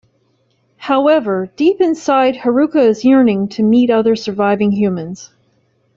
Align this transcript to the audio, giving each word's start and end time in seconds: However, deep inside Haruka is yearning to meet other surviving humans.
However, 0.77 1.51
deep 1.55 1.79
inside 1.79 2.37
Haruka 2.37 2.79
is 2.89 3.05
yearning 3.05 3.49
to 3.49 3.61
meet 3.61 3.91
other 3.91 4.15
surviving 4.15 4.71
humans. 4.71 5.29